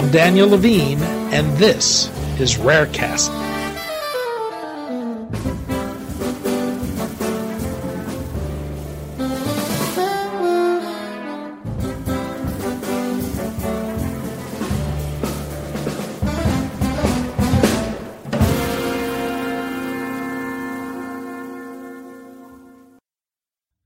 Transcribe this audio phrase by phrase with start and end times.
[0.00, 2.08] I'm Daniel Levine, and this
[2.40, 3.28] is Rarecast.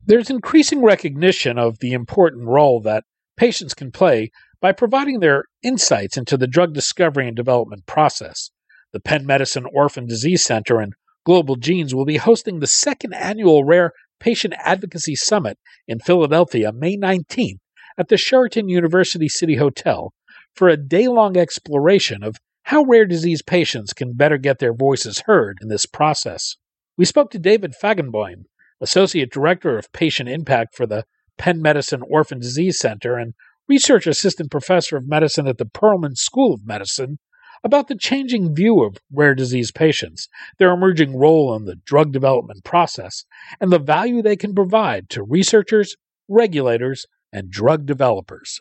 [0.07, 3.02] There's increasing recognition of the important role that
[3.37, 4.30] patients can play
[4.64, 8.48] by providing their insights into the drug discovery and development process.
[8.95, 10.95] The Penn Medicine Orphan Disease Center and
[11.27, 16.96] Global Genes will be hosting the second annual Rare Patient Advocacy Summit in Philadelphia May
[16.96, 17.59] 19th
[17.98, 20.14] at the Sheraton University City Hotel
[20.54, 25.24] for a day long exploration of how rare disease patients can better get their voices
[25.26, 26.56] heard in this process.
[26.96, 28.45] We spoke to David Fajgenbaum,
[28.80, 31.04] Associate Director of Patient Impact for the
[31.37, 33.34] Penn Medicine Orphan Disease Center and
[33.66, 37.18] Research Assistant Professor of Medicine at the Perelman School of Medicine,
[37.65, 42.62] about the changing view of rare disease patients, their emerging role in the drug development
[42.62, 43.24] process,
[43.59, 45.96] and the value they can provide to researchers,
[46.29, 48.60] regulators, and drug developers.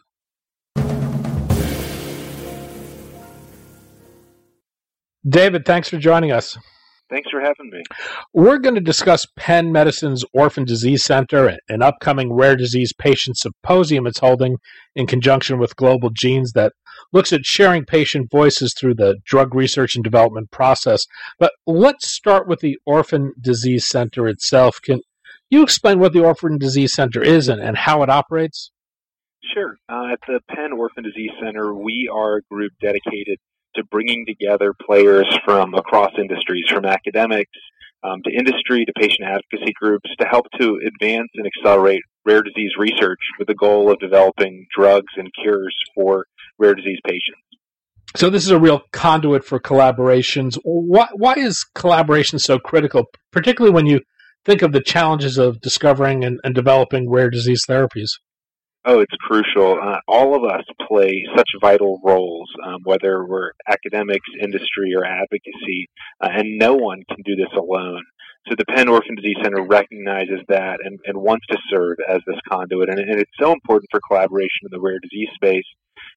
[5.27, 6.57] David, thanks for joining us.
[7.09, 7.83] Thanks for having me.
[8.33, 14.07] We're going to discuss Penn Medicine's Orphan Disease Center, an upcoming rare disease patient symposium
[14.07, 14.57] it's holding
[14.95, 16.73] in conjunction with Global Genes that
[17.11, 21.03] looks at sharing patient voices through the drug research and development process.
[21.39, 24.79] But let's start with the Orphan Disease Center itself.
[24.81, 25.01] Can
[25.49, 28.71] you explain what the Orphan Disease Center is and, and how it operates?
[29.53, 29.77] Sure.
[29.89, 33.37] Uh, at the Penn Orphan Disease Center, we are a group dedicated
[33.75, 37.51] to bringing together players from across industries, from academics
[38.03, 42.71] um, to industry to patient advocacy groups, to help to advance and accelerate rare disease
[42.77, 46.25] research with the goal of developing drugs and cures for
[46.57, 47.39] rare disease patients.
[48.15, 50.57] So this is a real conduit for collaborations.
[50.63, 54.01] Why, why is collaboration so critical, particularly when you
[54.45, 58.09] think of the challenges of discovering and, and developing rare disease therapies?
[58.85, 59.79] Oh, it's crucial.
[59.81, 65.87] Uh, all of us play such vital roles, um, whether we're academics, industry, or advocacy,
[66.19, 68.03] uh, and no one can do this alone.
[68.49, 72.39] So the Penn Orphan Disease Center recognizes that and, and wants to serve as this
[72.51, 72.89] conduit.
[72.89, 75.63] And, and, it's so important for collaboration in the rare disease space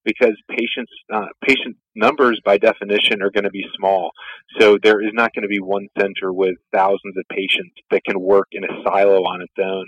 [0.07, 4.11] because patients uh, patient numbers by definition are going to be small.
[4.59, 8.21] So there is not going to be one center with thousands of patients that can
[8.21, 9.85] work in a silo on its own.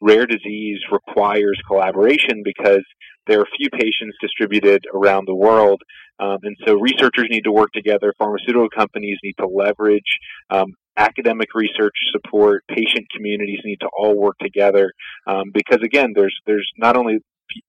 [0.00, 2.84] Rare disease requires collaboration because
[3.26, 5.80] there are few patients distributed around the world.
[6.20, 8.12] Um, and so researchers need to work together.
[8.18, 10.18] Pharmaceutical companies need to leverage
[10.50, 12.64] um, academic research support.
[12.68, 14.92] Patient communities need to all work together
[15.26, 17.18] um, because again, there's there's not only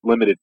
[0.03, 0.37] limited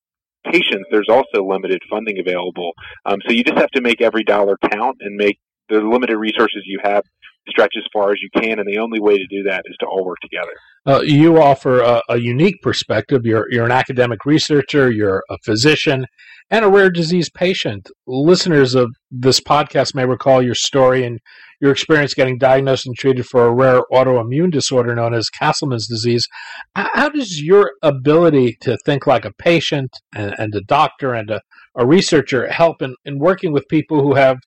[0.44, 2.72] patients, there's also limited funding available.
[3.04, 6.62] Um, so you just have to make every dollar count and make the limited resources
[6.64, 7.04] you have
[7.48, 8.58] stretch as far as you can.
[8.58, 10.52] And the only way to do that is to all work together.
[10.86, 13.22] Uh, you offer a, a, unique perspective.
[13.24, 16.06] You're, you're an academic researcher, you're a physician,
[16.50, 17.90] and a rare disease patient.
[18.06, 21.18] Listeners of this podcast may recall your story and
[21.60, 26.26] your experience getting diagnosed and treated for a rare autoimmune disorder known as Castleman's disease.
[26.74, 31.40] How does your ability to think like a patient and, and a doctor and a,
[31.76, 34.38] a researcher help in, in working with people who have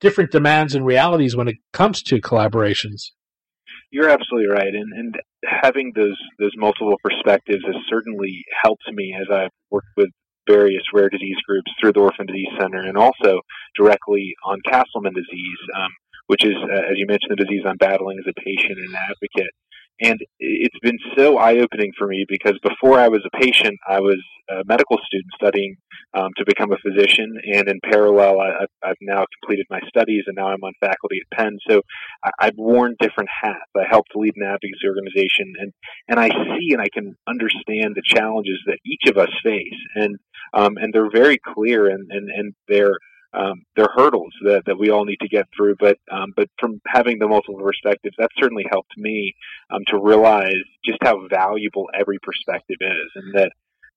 [0.00, 3.10] different demands and realities when it comes to collaborations?
[3.92, 9.26] You're absolutely right, and and having those those multiple perspectives has certainly helped me as
[9.32, 10.10] I've worked with
[10.48, 13.40] various rare disease groups through the Orphan Disease Center, and also
[13.76, 15.58] directly on Castleman disease.
[15.76, 15.90] Um,
[16.30, 18.94] which is, uh, as you mentioned, the disease I'm battling as a patient and an
[19.10, 19.50] advocate.
[20.00, 23.98] And it's been so eye opening for me because before I was a patient, I
[23.98, 25.74] was a medical student studying
[26.14, 27.34] um, to become a physician.
[27.52, 31.36] And in parallel, I, have now completed my studies and now I'm on faculty at
[31.36, 31.58] Penn.
[31.68, 31.82] So
[32.24, 33.58] I, I've worn different hats.
[33.76, 35.72] I helped lead an advocacy organization and,
[36.06, 39.80] and I see and I can understand the challenges that each of us face.
[39.96, 40.16] And,
[40.54, 42.94] um, and they're very clear and, and, and they're,
[43.32, 45.76] um, there are hurdles that, that we all need to get through.
[45.78, 49.34] But um, but from having the multiple perspectives, that certainly helped me
[49.70, 53.52] um, to realize just how valuable every perspective is, and that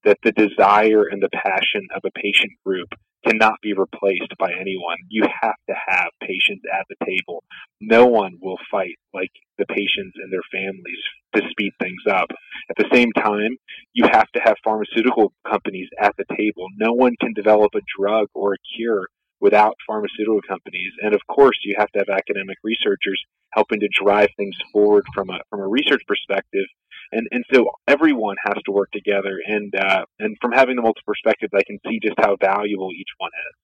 [0.05, 2.89] that the desire and the passion of a patient group
[3.25, 4.97] cannot be replaced by anyone.
[5.07, 7.43] You have to have patients at the table.
[7.79, 10.99] No one will fight like the patients and their families
[11.35, 12.27] to speed things up.
[12.69, 13.57] At the same time,
[13.93, 16.67] you have to have pharmaceutical companies at the table.
[16.77, 19.07] No one can develop a drug or a cure
[19.43, 20.91] without pharmaceutical companies.
[21.03, 25.29] And of course, you have to have academic researchers helping to drive things forward from
[25.29, 26.65] a from a research perspective.
[27.11, 29.37] And and so everyone has to work together.
[29.45, 33.13] And uh, and from having the multiple perspectives, I can see just how valuable each
[33.17, 33.55] one is.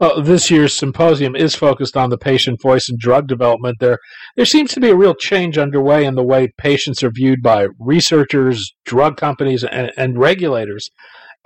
[0.00, 3.76] Uh, this year's symposium is focused on the patient voice in drug development.
[3.80, 3.98] There,
[4.36, 7.66] there seems to be a real change underway in the way patients are viewed by
[7.78, 10.90] researchers, drug companies, and, and regulators.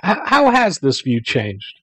[0.05, 1.81] H- how has this view changed?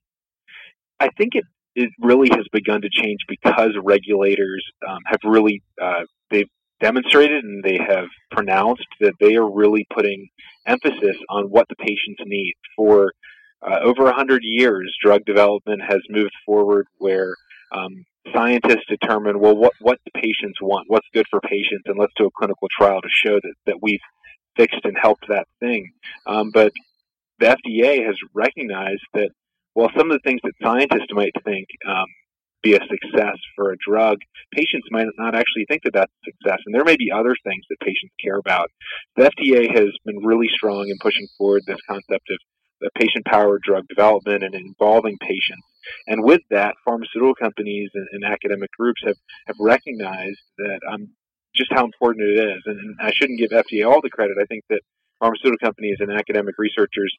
[1.00, 1.44] I think it,
[1.76, 6.50] it really has begun to change because regulators um, have really uh, they've
[6.80, 10.28] demonstrated and they have pronounced that they are really putting
[10.66, 12.54] emphasis on what the patients need.
[12.76, 13.12] For
[13.62, 17.34] uh, over 100 years, drug development has moved forward where
[17.72, 22.14] um, scientists determine, well, what, what the patients want, what's good for patients, and let's
[22.18, 24.00] do a clinical trial to show that, that we've
[24.56, 25.92] fixed and helped that thing.
[26.28, 26.72] Um, but
[27.40, 29.30] the FDA has recognized that,
[29.76, 32.06] well, some of the things that scientists might think um,
[32.64, 34.18] be a success for a drug,
[34.54, 36.60] patients might not actually think that that's a success.
[36.66, 38.72] And there may be other things that patients care about.
[39.16, 42.38] The FDA has been really strong in pushing forward this concept of
[42.96, 45.64] patient powered drug development and involving patients.
[46.08, 49.16] And with that, pharmaceutical companies and, and academic groups have,
[49.48, 51.10] have recognized that um,
[51.56, 52.62] just how important it is.
[52.66, 54.38] And, and I shouldn't give FDA all the credit.
[54.42, 54.82] I think that
[55.20, 57.14] pharmaceutical companies and academic researchers,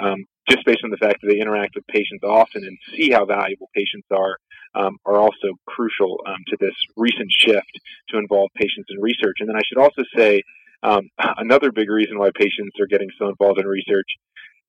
[0.00, 3.24] um, just based on the fact that they interact with patients often and see how
[3.24, 4.36] valuable patients are,
[4.74, 7.80] um, are also crucial um, to this recent shift
[8.10, 9.36] to involve patients in research.
[9.40, 10.42] And then I should also say
[10.82, 11.08] um,
[11.38, 14.08] another big reason why patients are getting so involved in research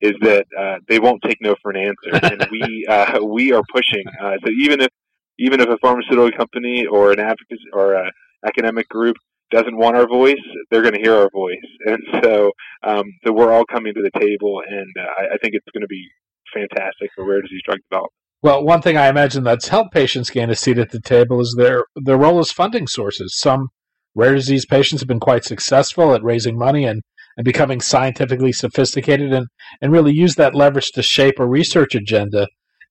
[0.02, 3.64] is that uh, they won't take no for an answer, and we uh, we are
[3.72, 4.04] pushing.
[4.22, 4.90] Uh, so even if
[5.38, 8.12] even if a pharmaceutical company or an advocacy or an
[8.46, 9.16] academic group
[9.52, 11.56] doesn't want our voice, they're going to hear our voice,
[11.86, 12.52] and so
[12.84, 15.82] um, so we're all coming to the table, and uh, I, I think it's going
[15.82, 16.08] to be
[16.54, 18.14] fantastic for rare disease drug development.
[18.42, 21.56] Well, one thing I imagine that's helped patients gain a seat at the table is
[21.58, 23.38] their their role as funding sources.
[23.40, 23.70] Some
[24.14, 27.02] rare disease patients have been quite successful at raising money and,
[27.38, 29.48] and becoming scientifically sophisticated and,
[29.82, 32.48] and really use that leverage to shape a research agenda.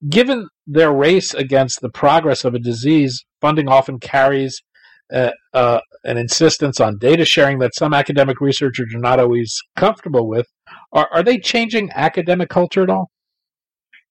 [0.09, 4.61] Given their race against the progress of a disease, funding often carries
[5.13, 10.29] uh, uh, an insistence on data sharing that some academic researchers are not always comfortable
[10.29, 10.47] with.
[10.93, 13.11] Are, are they changing academic culture at all?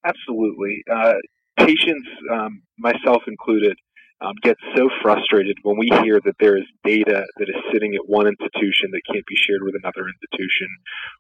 [0.06, 0.84] Absolutely.
[0.92, 1.14] Uh,
[1.58, 3.78] patients, um, myself included,
[4.22, 8.02] um, get so frustrated when we hear that there is data that is sitting at
[8.08, 10.68] one institution that can't be shared with another institution,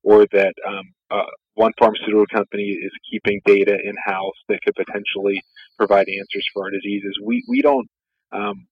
[0.04, 5.42] or that um, uh, one pharmaceutical company is keeping data in house that could potentially
[5.78, 7.18] provide answers for our diseases.
[7.22, 7.88] We we don't
[8.32, 8.68] um,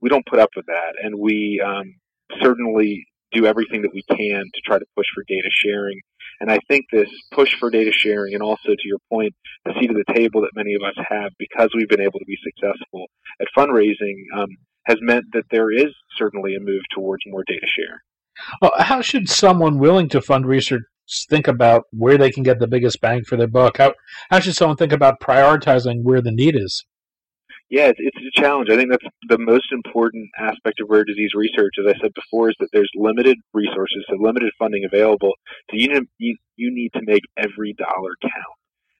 [0.00, 1.94] we don't put up with that, and we um,
[2.40, 6.00] certainly do everything that we can to try to push for data sharing
[6.40, 9.90] and I think this push for data sharing and also to your point, the seat
[9.90, 13.06] at the table that many of us have because we've been able to be successful
[13.40, 14.48] at fundraising um,
[14.84, 18.02] has meant that there is certainly a move towards more data share.
[18.60, 20.82] Well, how should someone willing to fund research
[21.28, 23.78] think about where they can get the biggest bang for their buck?
[23.78, 23.94] How,
[24.30, 26.84] how should someone think about prioritizing where the need is?
[27.74, 28.70] Yeah, it's, it's a challenge.
[28.70, 32.48] I think that's the most important aspect of rare disease research, as I said before,
[32.48, 35.32] is that there's limited resources, so limited funding available.
[35.70, 38.58] So you need, you, you need to make every dollar count.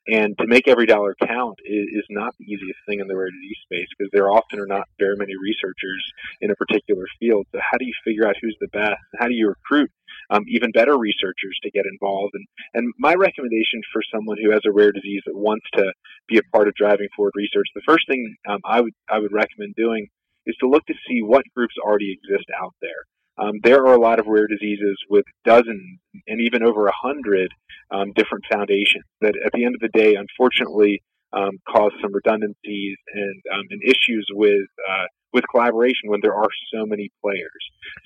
[0.09, 3.31] And to make every dollar count is, is not the easiest thing in the rare
[3.31, 6.03] disease space because there often are not very many researchers
[6.41, 7.47] in a particular field.
[7.53, 8.99] So how do you figure out who's the best?
[9.21, 9.91] How do you recruit
[10.31, 12.35] um, even better researchers to get involved?
[12.35, 15.93] And, and my recommendation for someone who has a rare disease that wants to
[16.29, 19.33] be a part of driving forward research, the first thing um, I would I would
[19.33, 20.09] recommend doing
[20.47, 23.05] is to look to see what groups already exist out there.
[23.37, 27.51] Um, there are a lot of rare diseases with dozens and even over a hundred
[27.91, 31.03] um, different foundations that, at the end of the day, unfortunately,
[31.35, 36.49] um, cause some redundancies and, um, and issues with uh, with collaboration when there are
[36.73, 37.51] so many players.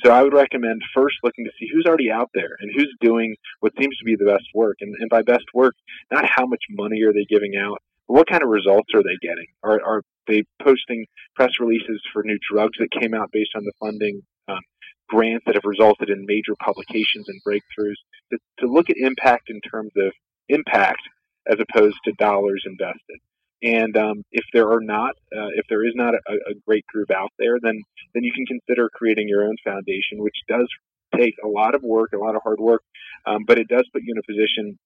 [0.03, 3.37] So I would recommend first looking to see who's already out there and who's doing
[3.61, 4.79] what seems to be the best work.
[4.81, 5.75] And, and by best work,
[6.11, 9.19] not how much money are they giving out, but what kind of results are they
[9.21, 9.47] getting?
[9.63, 11.05] Are, are they posting
[11.37, 14.23] press releases for new drugs that came out based on the funding?
[14.49, 14.61] Um,
[15.09, 17.97] grants that have resulted in major publications and breakthroughs,
[18.31, 20.13] to, to look at impact in terms of
[20.49, 21.01] impact
[21.49, 23.19] as opposed to dollars invested.
[23.63, 27.11] And um, if there are not, uh, if there is not a, a, great group
[27.11, 27.83] out there, then
[28.15, 30.69] then you can consider creating your own foundation, which does
[31.17, 32.83] take a lot of work, a lot of hard work,
[33.27, 34.79] um, but it does put you in a position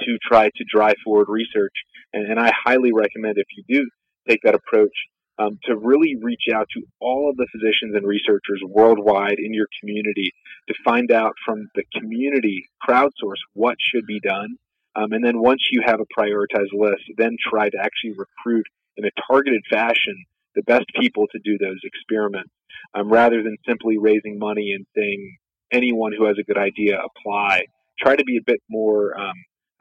[0.00, 1.74] to try to drive forward research.
[2.14, 3.90] And, and I highly recommend if you do
[4.26, 4.94] take that approach,
[5.38, 9.66] um, to really reach out to all of the physicians and researchers worldwide in your
[9.80, 10.32] community
[10.68, 14.56] to find out from the community, crowdsource what should be done.
[14.94, 19.04] Um, and then once you have a prioritized list, then try to actually recruit in
[19.04, 22.50] a targeted fashion the best people to do those experiments
[22.94, 25.36] um, rather than simply raising money and saying
[25.72, 27.62] anyone who has a good idea apply.
[27.98, 29.34] Try to be a bit more, um,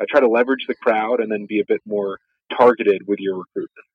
[0.10, 2.18] try to leverage the crowd and then be a bit more
[2.58, 3.86] targeted with your recruitment.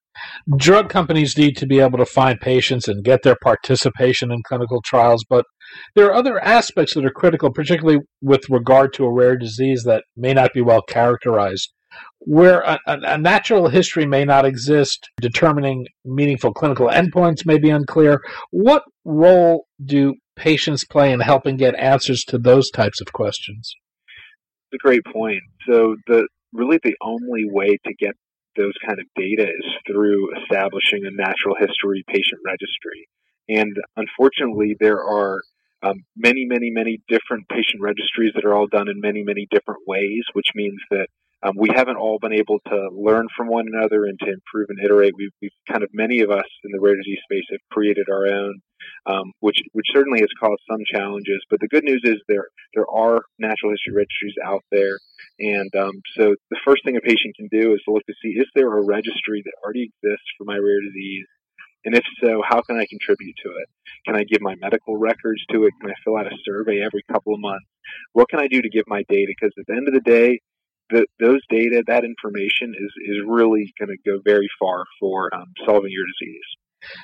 [0.56, 4.80] Drug companies need to be able to find patients and get their participation in clinical
[4.82, 5.44] trials, but
[5.94, 10.04] there are other aspects that are critical, particularly with regard to a rare disease that
[10.16, 11.72] may not be well characterized.
[12.20, 18.20] Where a, a natural history may not exist, determining meaningful clinical endpoints may be unclear.
[18.50, 23.74] What role do patients play in helping get answers to those types of questions?
[24.70, 25.40] It's a great point.
[25.66, 28.14] So the really the only way to get
[28.56, 33.08] those kind of data is through establishing a natural history patient registry.
[33.48, 35.40] And unfortunately, there are
[35.82, 39.80] um, many, many, many different patient registries that are all done in many, many different
[39.86, 41.08] ways, which means that
[41.46, 44.78] um, we haven't all been able to learn from one another and to improve and
[44.84, 45.12] iterate.
[45.16, 48.26] We've, we've kind of many of us in the rare disease space have created our
[48.26, 48.60] own,
[49.06, 51.40] um, which which certainly has caused some challenges.
[51.50, 54.98] But the good news is there there are natural history registries out there,
[55.38, 58.30] and um, so the first thing a patient can do is to look to see
[58.30, 61.26] is there a registry that already exists for my rare disease.
[61.84, 63.68] And if so, how can I contribute to it?
[64.06, 65.74] Can I give my medical records to it?
[65.80, 67.66] Can I fill out a survey every couple of months?
[68.12, 69.28] What can I do to give my data?
[69.28, 70.40] Because at the end of the day,
[70.90, 75.90] those data, that information is, is really going to go very far for um, solving
[75.90, 76.44] your disease.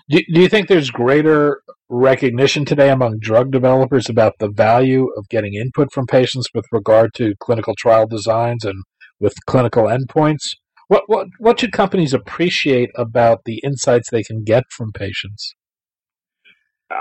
[0.09, 5.29] Do, do you think there's greater recognition today among drug developers about the value of
[5.29, 8.83] getting input from patients with regard to clinical trial designs and
[9.19, 10.51] with clinical endpoints?
[10.89, 15.55] What, what, what should companies appreciate about the insights they can get from patients?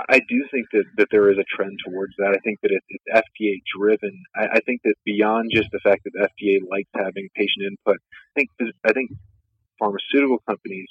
[0.08, 2.34] I do think that, that there is a trend towards that.
[2.34, 4.22] I think that it, it's FDA driven.
[4.34, 7.98] I, I, think that beyond just the fact that FDA likes having patient input,
[8.36, 8.50] I think
[8.86, 9.10] I think
[9.78, 10.88] pharmaceutical companies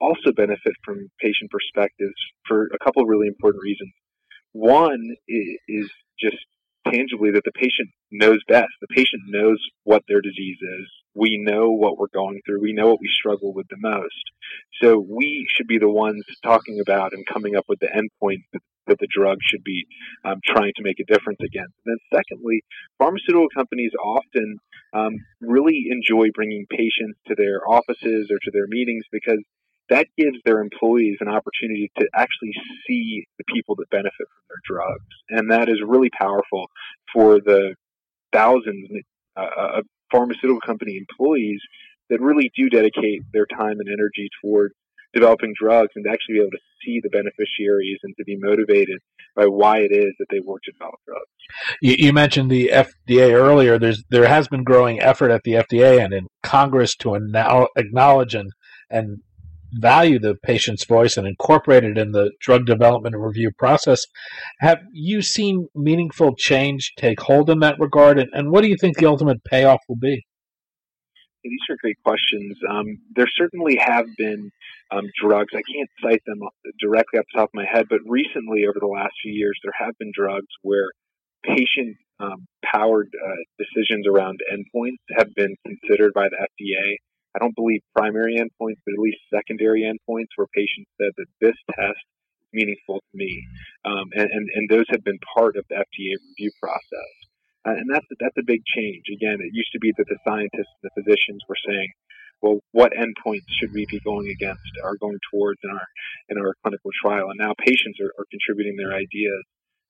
[0.00, 2.14] also benefit from patient perspectives
[2.46, 3.92] for a couple of really important reasons.
[4.52, 6.36] One is just
[6.86, 8.70] tangibly that the patient knows best.
[8.80, 10.88] The patient knows what their disease is.
[11.14, 12.60] We know what we're going through.
[12.60, 14.24] We know what we struggle with the most.
[14.82, 18.62] So we should be the ones talking about and coming up with the endpoint that,
[18.86, 19.86] that the drug should be
[20.24, 21.74] um, trying to make a difference against.
[21.84, 22.62] And then secondly,
[22.98, 24.58] pharmaceutical companies often
[24.92, 29.42] um, really enjoy bringing patients to their offices or to their meetings because
[29.90, 32.52] that gives their employees an opportunity to actually
[32.86, 35.04] see the people that benefit from their drugs.
[35.28, 36.66] And that is really powerful
[37.12, 37.74] for the
[38.32, 38.88] thousands
[39.36, 41.60] uh, of pharmaceutical company employees
[42.10, 44.72] that really do dedicate their time and energy toward
[45.12, 48.98] developing drugs and to actually be able to see the beneficiaries and to be motivated
[49.36, 51.24] by why it is that they work to develop drugs.
[51.80, 53.78] You, you, mentioned the FDA earlier.
[53.78, 58.50] There's there has been growing effort at the FDA and in Congress to acknowledge and
[58.90, 59.20] and
[59.74, 64.04] value the patient's voice and incorporate it in the drug development review process.
[64.60, 68.18] Have you seen meaningful change take hold in that regard?
[68.18, 70.24] And, and what do you think the ultimate payoff will be?
[71.42, 72.56] These are great questions.
[72.70, 74.50] Um, there certainly have been
[74.90, 75.52] um, drugs.
[75.52, 76.40] I can't cite them
[76.80, 79.74] directly off the top of my head, but recently, over the last few years, there
[79.76, 80.88] have been drugs where
[81.44, 86.96] patient um, powered uh, decisions around endpoints have been considered by the FDA
[87.34, 91.56] I don't believe primary endpoints, but at least secondary endpoints where patients said that this
[91.74, 93.46] test is meaningful to me.
[93.84, 97.12] Um, and, and, and, those have been part of the FDA review process.
[97.66, 99.04] Uh, and that's, that's a big change.
[99.12, 101.88] Again, it used to be that the scientists and the physicians were saying,
[102.40, 105.86] well, what endpoints should we be going against or going towards in our,
[106.28, 107.30] in our clinical trial?
[107.30, 109.42] And now patients are, are contributing their ideas.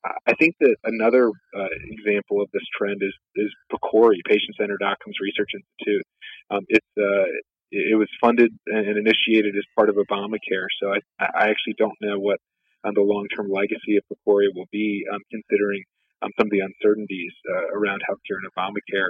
[0.04, 5.16] I think that another uh, example of this trend is is PCORI, Patient Centered Outcomes
[5.20, 6.04] Research Institute.
[6.50, 7.26] Um, it's uh,
[7.70, 12.18] it was funded and initiated as part of Obamacare, so I, I actually don't know
[12.18, 12.38] what
[12.84, 15.82] um, the long term legacy of PCORI will be, um, considering
[16.22, 19.08] um, some of the uncertainties uh, around healthcare and Obamacare.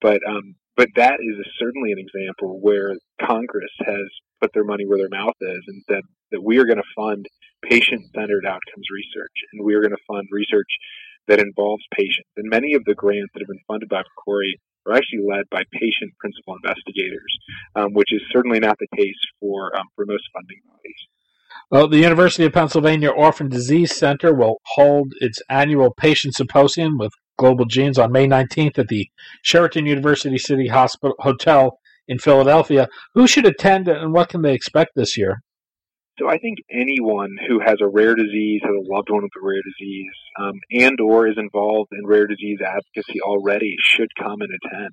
[0.00, 4.06] But um, but that is certainly an example where Congress has
[4.40, 7.26] put their money where their mouth is and said that we are going to fund
[7.62, 10.68] patient-centered outcomes research, and we are going to fund research
[11.28, 12.28] that involves patients.
[12.36, 14.54] And many of the grants that have been funded by PCORI
[14.86, 17.38] are actually led by patient principal investigators,
[17.74, 21.00] um, which is certainly not the case for um, for most funding bodies.
[21.70, 27.12] Well, the University of Pennsylvania Orphan Disease Center will hold its annual patient symposium with
[27.38, 29.08] Global Genes on May 19th at the
[29.42, 32.88] Sheraton University City Hospital Hotel in Philadelphia.
[33.14, 35.42] Who should attend and what can they expect this year?
[36.18, 39.44] So I think anyone who has a rare disease, has a loved one with a
[39.44, 44.50] rare disease, um, and or is involved in rare disease advocacy already should come and
[44.50, 44.90] attend.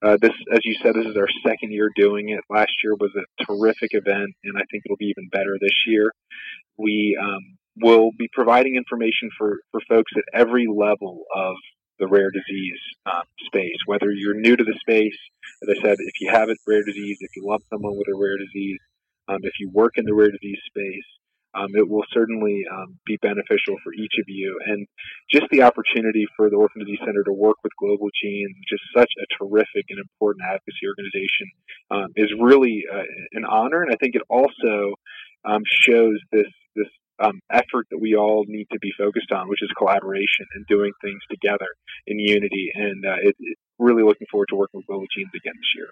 [0.00, 2.40] Uh, this, as you said, this is our second year doing it.
[2.50, 6.12] Last year was a terrific event, and I think it'll be even better this year.
[6.76, 11.56] We um, will be providing information for, for folks at every level of
[11.98, 15.18] the rare disease um, space, whether you're new to the space.
[15.62, 18.16] As I said, if you have a rare disease, if you love someone with a
[18.16, 18.78] rare disease,
[19.28, 21.08] Um, if you work in the rare disease space,
[21.54, 24.58] um, it will certainly um, be beneficial for each of you.
[24.66, 24.86] And
[25.30, 29.10] just the opportunity for the Orphan Disease Center to work with Global Genes, just such
[29.18, 31.46] a terrific and important advocacy organization,
[31.90, 33.82] um, is really uh, an honor.
[33.82, 34.94] And I think it also
[35.44, 39.62] um, shows this this um, effort that we all need to be focused on, which
[39.62, 41.66] is collaboration and doing things together
[42.06, 42.70] in unity.
[42.74, 45.88] And uh, it, it really looking forward to working with Global Genes again this year.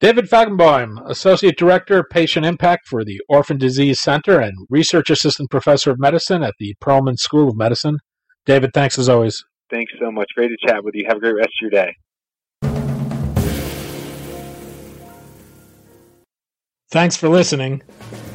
[0.00, 5.90] David Fajgenbaum, Associate Director, Patient Impact for the Orphan Disease Center and Research Assistant Professor
[5.90, 7.98] of Medicine at the Perelman School of Medicine.
[8.46, 9.44] David, thanks as always.
[9.68, 10.28] Thanks so much.
[10.34, 11.04] Great to chat with you.
[11.06, 11.94] Have a great rest of your day.
[16.90, 17.82] Thanks for listening.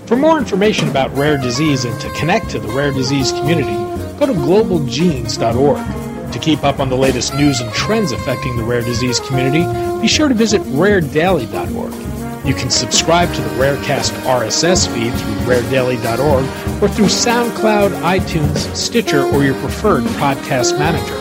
[0.05, 3.73] For more information about rare disease and to connect to the rare disease community,
[4.19, 6.04] go to globalgenes.org.
[6.35, 9.63] To keep up on the latest news and trends affecting the rare disease community,
[10.01, 12.45] be sure to visit raredaily.org.
[12.45, 19.23] You can subscribe to the Rarecast RSS feed through raredaily.org or through SoundCloud, iTunes, Stitcher,
[19.23, 21.15] or your preferred podcast manager.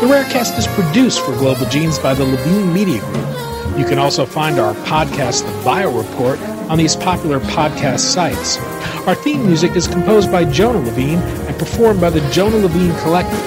[0.00, 3.37] The Rarecast is produced for Global Genes by the Levine Media Group.
[3.78, 8.58] You can also find our podcast, The Bio Report, on these popular podcast sites.
[9.06, 13.40] Our theme music is composed by Jonah Levine and performed by the Jonah Levine Collective.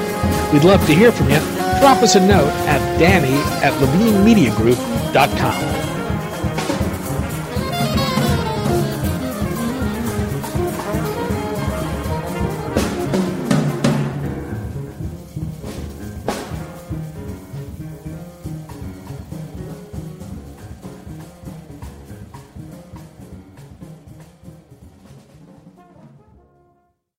[0.53, 1.39] We'd love to hear from you.
[1.81, 5.90] Drop us a note at danny at levinemediagroup.com.